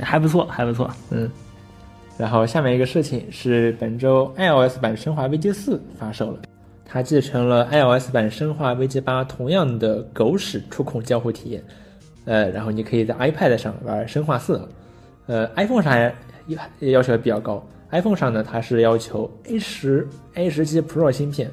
[0.00, 0.90] 还不错，还不错。
[1.10, 1.30] 嗯。
[2.16, 6.38] 然后下面一个事情是本周 iOS 版《生化危机四》发售了，
[6.92, 11.62] 它继承了 iOS 版《生化危机八》同样的狗屎触控交互体验。
[12.24, 14.58] 呃，然后你可以在 iPad 上玩《生化四》，
[15.26, 16.12] 呃，iPhone 上也。
[16.80, 21.48] 要求比较高，iPhone 上呢，它是要求 A 十 A 十七 Pro 芯片，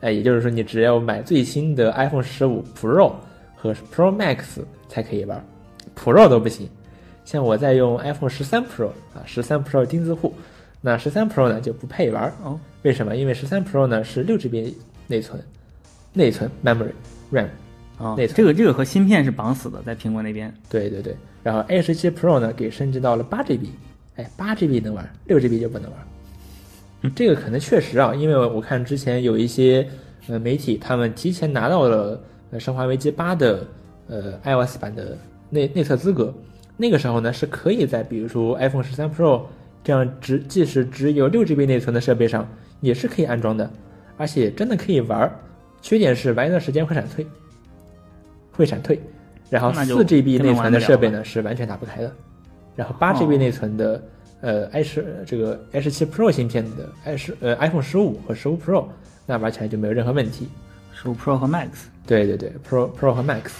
[0.00, 3.12] 哎，也就是说你只要买最新的 iPhone 十五 Pro
[3.54, 5.44] 和 Pro Max 才可以玩
[5.94, 6.66] ，Pro 都不行。
[7.26, 10.32] 像我在用 iPhone 十三 Pro 啊，十三 Pro 钉子户，
[10.86, 12.60] 那十三 Pro 呢就不配玩哦。
[12.82, 13.16] 为什么？
[13.16, 14.74] 因为十三 Pro 呢是六 GB
[15.06, 15.42] 内存，
[16.12, 16.92] 内存 Memory
[17.32, 17.48] RAM
[17.96, 18.36] 啊，内存。
[18.36, 20.52] 这个这个和芯片是绑死的，在苹果那边。
[20.68, 23.68] 对对对，然后 A 十七 Pro 呢给升级到了八 GB。
[24.16, 26.00] 哎，八 GB 能玩，六 GB 就不能玩。
[27.00, 29.88] 嗯 这个可能确实啊，因为我看之前有一些
[30.28, 32.22] 呃媒体，他们提前拿到了
[32.58, 33.66] 《生化危机八》的
[34.08, 35.16] 呃 iOS 版的
[35.48, 36.32] 内内测资格，
[36.76, 39.42] 那个时候呢是可以在比如说 iPhone 十三 Pro
[39.84, 42.48] 这样只即使只有六 GB 内存的设备上
[42.80, 43.70] 也是可以安装的，
[44.16, 45.38] 而且真的可以玩儿。
[45.82, 47.26] 缺点是玩一段时间会闪退，
[48.50, 48.98] 会闪退。
[49.50, 52.10] 然后四 GB 内存的设备呢是完全打不开的。
[52.74, 54.02] 然后八 GB 内存的，
[54.40, 58.86] 呃，i 十这个 H 七 Pro 芯片的 i 十呃 iPhone 十五和十五 Pro，
[59.26, 60.48] 那玩起来就没有任何问题。
[60.92, 61.68] 十五 Pro 和 Max。
[62.06, 63.50] 对对对，Pro Pro 和 Max，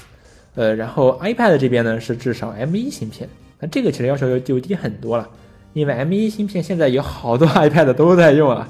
[0.55, 3.29] 呃，然后 iPad 这边呢是至少 M 一芯片，
[3.61, 5.29] 那这个其实要求就低很多了，
[5.75, 8.67] 因为 M1 芯片现在有好多 iPad 都在用啊，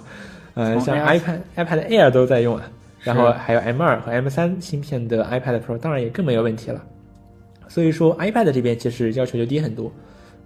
[0.55, 2.62] 呃，像 iPad iPad Air 都在用啊，
[3.03, 6.83] 然后还有 M2 和 M3 芯片的 iPad Pro，当然也更没有问题了。
[7.69, 9.93] 所以说 iPad 这边其实要求就低很多。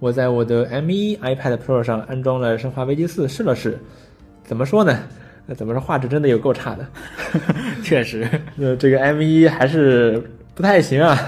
[0.00, 3.78] 我在我的 M1 iPad Pro 上安装了《生化危机4》，试了试，
[4.44, 4.98] 怎么说呢？
[5.56, 6.86] 怎么说画质真的有够差的，
[7.82, 8.28] 确实，
[8.60, 10.22] 呃，这个 M1 还是
[10.54, 11.18] 不太行啊，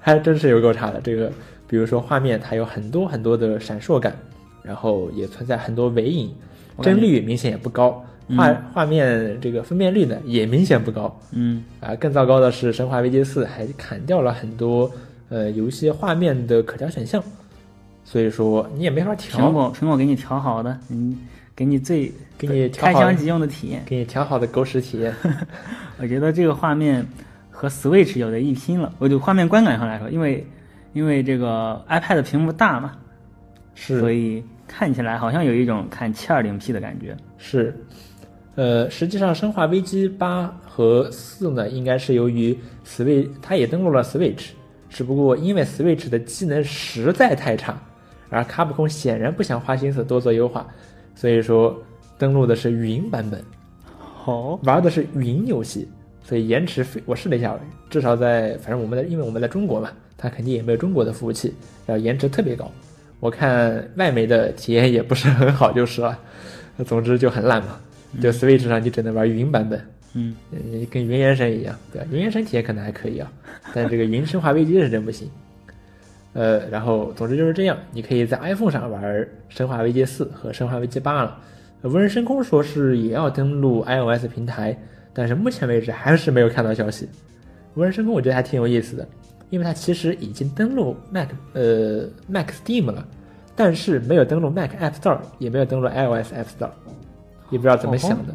[0.00, 0.98] 还真是有够差的。
[1.02, 1.30] 这个，
[1.68, 4.16] 比如说画面，它有很多很多的闪烁感，
[4.62, 6.34] 然后也存在很多尾影，
[6.82, 8.04] 帧率明显也不高，
[8.36, 11.18] 画画面这个分辨率呢也明显不高。
[11.32, 14.90] 嗯，啊，更糟糕的是，《生化危机4》还砍掉了很多
[15.28, 17.22] 呃游戏画面的可调选项。
[18.02, 21.16] 所以说你也没法调，苹果苹果给你调好的，嗯，
[21.54, 25.14] 给你最给你开箱即用的体验，给你调好的狗屎体验。
[26.00, 27.06] 我觉得这个画面
[27.50, 28.92] 和 Switch 有的一拼了。
[28.98, 30.44] 我就画面观感上来说，因为
[30.92, 32.92] 因为这个 iPad 屏幕大嘛，
[33.82, 37.16] 是，所以看起来好像有一种看 720P 的感觉。
[37.38, 37.74] 是，
[38.54, 42.54] 呃，实际上《生化危机八》和四呢，应该是由于
[42.86, 44.48] Switch 它也登录了 Switch，
[44.90, 47.80] 只不过因为 Switch 的机能实在太差。
[48.28, 50.68] 而卡普空显然不想花心思多做优化，
[51.14, 51.82] 所以说
[52.18, 53.42] 登录的是云版本，
[53.98, 55.88] 好玩的是云游戏，
[56.22, 57.58] 所以延迟非我试了一下，
[57.88, 61.54] 至少在反正我们的因为我们在中国嘛，它肯定也没有中国的服务器，
[61.86, 62.70] 然后延迟特别高，
[63.20, 66.18] 我看外媒的体验也不是很好就是了，
[66.84, 67.78] 总之就很烂嘛，
[68.20, 69.80] 就 Switch 上你只能玩云版本，
[70.14, 70.34] 嗯，
[70.90, 72.08] 跟云原神一样，对吧？
[72.10, 73.30] 云原神体验可能还可以啊，
[73.74, 75.30] 但这个云生化危机是真不行。
[76.32, 79.02] 呃，然后总之就是这样，你可以在 iPhone 上玩
[79.48, 81.38] 《生化危机四》和《生化危机八》了。
[81.82, 84.76] 无人深空说是也要登录 iOS 平台，
[85.12, 87.08] 但是目前为止还是没有看到消息。
[87.74, 89.08] 无人深空我觉得还挺有意思的，
[89.50, 93.06] 因为它其实已经登录 Mac 呃 Mac Steam 了，
[93.54, 96.70] 但是没有登录 Mac App Store，也没有登录 iOS App Store，
[97.50, 98.34] 也不知道怎么想的。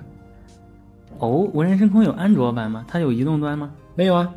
[1.20, 2.86] 哦，无人深空有安卓版吗？
[2.88, 3.72] 它有移动端吗？
[3.96, 4.34] 没有啊。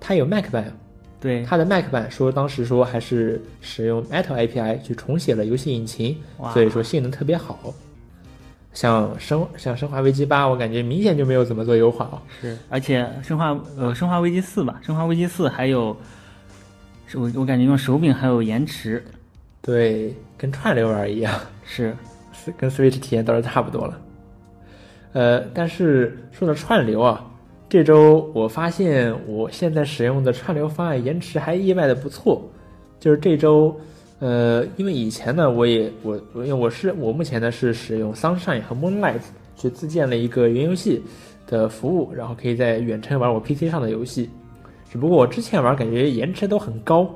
[0.00, 0.72] 它有 Mac 版，
[1.20, 6.16] 对，它的 Mac 版说当时说还是使用 Metal API 去重写了游戏引擎，
[6.52, 7.72] 所以说性能特别好。
[8.72, 12.22] 像生像生化危机八，我感觉明显就没有怎么做优化啊。
[12.40, 15.96] 是，而且生化呃生化危机四吧，生化危机四还有，是
[17.14, 19.02] 我我感觉用手柄还有延迟，
[19.60, 21.94] 对，跟串流玩一样，是
[22.56, 24.00] 跟 Switch 体验倒是差不多了。
[25.12, 27.24] 呃，但是说到串流啊，
[27.68, 32.42] 这周我发现我现在使用的串流方案延迟还意外的不错。
[32.98, 33.78] 就是这周，
[34.20, 39.20] 呃，因为以前呢，我也我我因为我是我目前呢是使用 Sunshine 和 Moonlight
[39.56, 41.02] 去自建了一个云游戏
[41.46, 44.30] 的服务，然后可以在远程玩我 PC 上的游戏。
[44.92, 47.08] 只不过我之前玩感觉延迟都很高，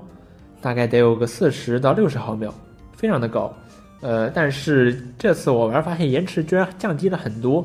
[0.62, 2.50] 大概得有个四十到六十毫秒，
[2.96, 3.54] 非常的高。
[4.00, 7.62] 呃，但是这次我玩发现延迟居然降低了很多，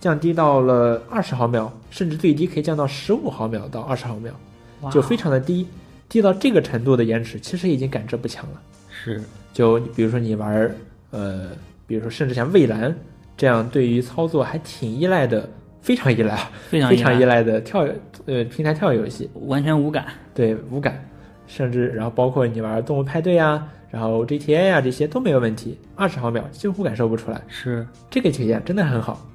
[0.00, 4.32] 降低到了二十毫秒，甚至最低可以降到十五毫秒到二十毫秒，
[4.90, 5.66] 就非常的低。
[6.08, 8.62] 低到这个程度的延迟，其实已经感知不强了。
[8.90, 10.74] 是就比如说你玩，
[11.10, 11.50] 呃，
[11.86, 12.96] 比如说甚至像蔚蓝
[13.36, 15.46] 这样对于操作还挺依赖的，
[15.80, 17.86] 非常依赖，非常非常依赖，的跳
[18.26, 21.02] 呃平台跳跃游戏，完全无感，对无感，
[21.46, 27.86] 甚至然后包括你玩动物派对啊，然后 GTA 啊这些都没有问题，二十毫秒几乎感受不出来，是。
[28.10, 29.26] 这个体验真的很好。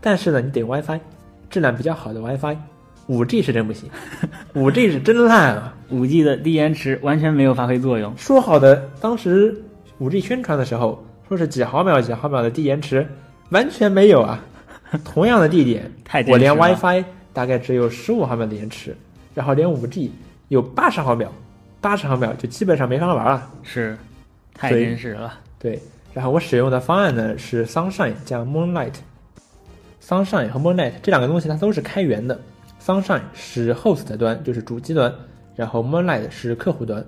[0.00, 0.98] 但是呢，你得 WiFi，
[1.48, 2.56] 质量比较好的 WiFi，
[3.06, 3.88] 五 G 是真不行，
[4.54, 5.72] 五 G 是真烂啊。
[5.90, 9.54] 五 G 的低延迟完全没有发挥作用，说好的，当时
[9.98, 13.06] 五 G 宣传的时候说是几毫秒几毫秒的低延迟，
[13.50, 14.42] 完全没有啊。
[15.04, 15.90] 同样的地点，
[16.28, 18.96] 我连 WiFi 大概只有十五毫秒的延迟，
[19.34, 20.12] 然后连五 G
[20.48, 21.32] 有八十毫秒，
[21.80, 23.50] 八十毫秒就基本上没法玩了。
[23.62, 23.96] 是
[24.54, 25.80] 太真实了，对，
[26.12, 28.94] 然后我使用的方案呢是 Sunshine 加 Moonlight。
[30.02, 32.38] Sunshine 和 Moonlight 这两个东西它都是开源的
[32.84, 35.14] ，Sunshine 是 host 端，就是主机端，
[35.56, 37.02] 然后 Moonlight 是客户端。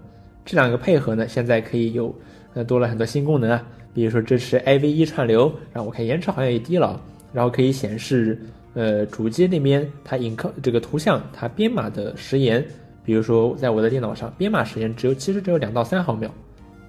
[0.44, 2.14] 这两个配合呢，现在可以有
[2.54, 3.62] 呃多了很多新功能啊，
[3.92, 7.00] 比如说支持 I V 一串流，然后我看延迟好像也低了，
[7.34, 8.40] 然后可以显示
[8.74, 12.64] 呃主机那边它 i n 这个图像它编码的时延，
[13.04, 16.30] 比如说在我的电脑上编码时延只有其实只有两到三毫秒，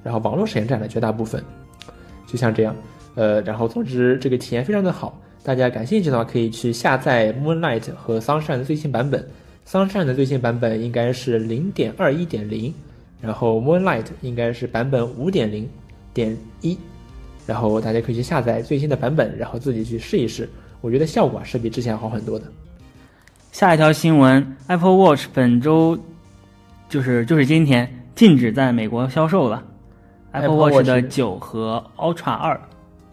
[0.04, 1.44] 然后网络时间占了绝大部分，
[2.28, 2.76] 就像这样，
[3.16, 9.28] 呃，然后总之这个体验非常的好，大家感兴趣的话可以去下载 Moonlight 和 Sunshine 的最新版本
[9.68, 12.74] ，Sunshine 的最新版本应该是零点二一点零，
[13.20, 15.68] 然后 Moonlight 应该是版本五点零
[16.14, 16.78] 点一，
[17.46, 20.50] 然后大家可以去下载最新的版本，然后自己去试一试，
[20.82, 22.46] 我觉得效果是比之前好很多的。
[23.52, 25.98] 下一条新闻，Apple Watch 本周
[26.90, 29.64] 就是就是今天禁止在美国销售了。
[30.32, 32.60] Apple Watch 的九和 Ultra 二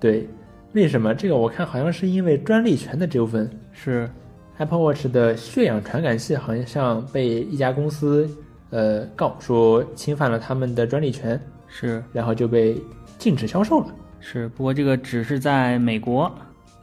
[0.01, 0.29] 对，
[0.73, 1.15] 为什么？
[1.15, 3.49] 这个我看好像是因为专利权的纠纷。
[3.71, 4.11] 是
[4.59, 8.29] Apple Watch 的血氧传感器好像被一家公司
[8.71, 12.77] 呃告说侵犯了他们的专利权，是然后就被
[13.19, 13.87] 禁止销售了。
[14.23, 16.33] 是，不过这个只是在美国。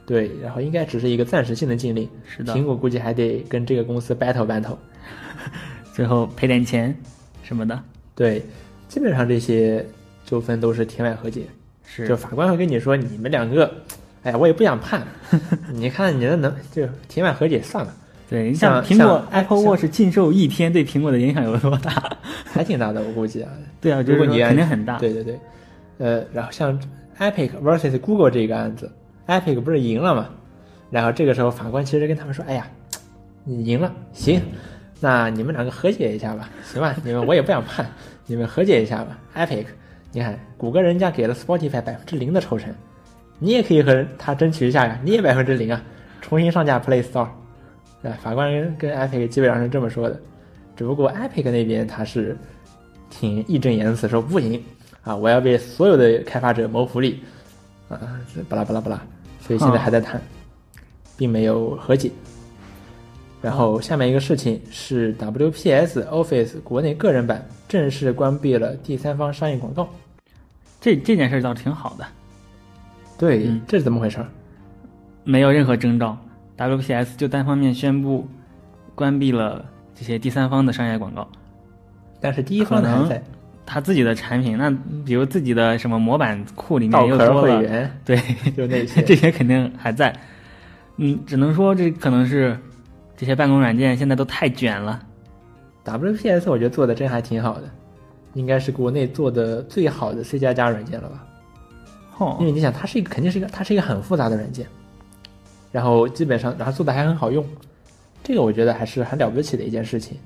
[0.06, 4.76] 对，然后应该只是一个暂时性的禁令，是的，苹果估计还得跟这个公司 battle battle。
[5.94, 6.92] 最后赔点钱
[7.42, 7.80] 什么的。
[8.14, 8.44] 对，
[8.88, 9.84] 基本上这些
[10.24, 11.42] 纠纷都是庭外和解，
[11.86, 13.72] 是就法官会跟你说你们两个，
[14.24, 15.06] 哎呀，我也不想判，
[15.72, 17.94] 你看你的能就庭外和解算了，
[18.28, 22.18] 对，你像像苹果 Apple Watch 禁售一天，对苹果的影响有多大？
[22.44, 23.50] 还挺大的，我估计啊。
[23.80, 24.98] 对啊，如果你肯定很大。
[24.98, 25.38] 对对对，
[25.98, 26.76] 呃，然后像
[27.20, 28.90] Epic vs Google 这个案子
[29.26, 30.30] ，Epic 不是赢了嘛？
[30.90, 32.66] 然后这个时候法官其实跟他们说：“哎呀，
[33.44, 34.40] 你赢了，行，
[35.00, 36.96] 那你们两个和解一下吧，行吧？
[37.04, 37.86] 你们我也不想判，
[38.24, 39.18] 你们和解一下吧。
[39.36, 39.66] Epic，
[40.12, 42.74] 你看谷歌人家给了 Spotify 百分之零的抽成，
[43.38, 45.82] 你也可以和他争取一下呀，你也百分之零啊，
[46.22, 47.28] 重新上架 Play Store。”
[48.02, 50.18] 啊，法官跟跟 Epic 基本上是这么说的，
[50.74, 52.34] 只不过 Epic 那边他是
[53.10, 54.64] 挺义正言辞说不行
[55.02, 57.22] 啊，我要为所有的开发者谋福利
[57.88, 57.98] 啊，
[58.48, 59.00] 巴拉巴拉巴拉，
[59.40, 60.20] 所以现在还在谈，
[61.16, 62.10] 并没有和解。
[63.42, 69.88] 然后下面一个事情是 WPS Office 国内个人版正式关闭了第三方商业广告。
[70.78, 72.06] 这这件事倒是挺好的，
[73.18, 74.18] 对，嗯这是怎么回事？
[75.24, 76.16] 没有任何征兆
[76.56, 78.26] ，WPS 就单方面宣布
[78.94, 81.26] 关闭了这些第三方的商业广告。
[82.20, 83.22] 但是第一方的还在，
[83.72, 84.68] 他自己的产品，那
[85.06, 88.16] 比如自己的什么模板库里面又多了，会员对，
[88.56, 90.12] 就那 些这些肯定还在。
[90.96, 92.58] 嗯，只能说这可能是
[93.16, 95.00] 这些办公软件现在都太卷了。
[95.84, 97.70] WPS 我觉得做的真还挺好的，
[98.34, 101.24] 应该是国内做的最好的 C 加加软件了吧？
[102.18, 104.66] 因哦，为你想，它是一个肯定是一个它是一个很复杂的软件，
[105.70, 107.46] 然后基本上然后做的还很好用，
[108.24, 110.18] 这个我觉得还是很了不起的一件事情。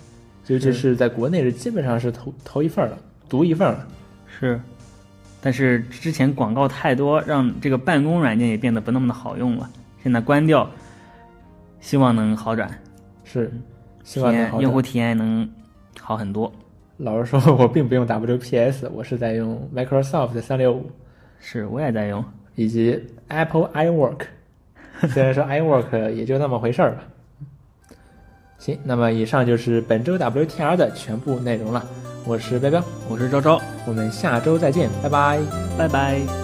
[0.47, 2.99] 尤其是在国内是基本上是头头一份了，
[3.29, 3.87] 独一份了。
[4.27, 4.61] 是，
[5.41, 9.70] 但是之前广告太多，让这个办公软件也变得不那么的好用了。
[10.03, 10.68] 现在关掉，
[11.81, 12.68] 希望能好转，
[13.25, 13.53] 是，
[14.03, 15.49] 希望用户体验能
[16.01, 16.53] 好很多。
[16.99, 20.91] 老实说，我并不用 WPS，我是在用 Microsoft 三六五
[21.41, 22.25] 是，我也在用。
[22.57, 24.20] 以及 Apple iWork。
[25.11, 27.03] 虽然说 iWork 也就那么回事儿吧。
[28.59, 31.85] 行，那么以上就是本周 WTR 的全部内容了。
[32.27, 35.39] 我是彪彪，我是昭昭，我们下周再见，拜拜。
[35.77, 36.43] 拜拜。